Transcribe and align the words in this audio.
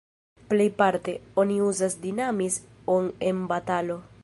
Plejparte, 0.53 1.15
oni 1.43 1.59
uzas 1.65 1.97
"dinamis"-on 2.07 3.13
en 3.31 3.47
batalo. 3.53 4.01